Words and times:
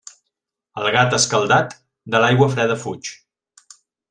El 0.83 0.87
gat 0.95 1.13
escaldat, 1.17 1.75
de 2.15 2.23
l'aigua 2.25 2.49
freda 2.55 2.79
fuig. 2.87 3.13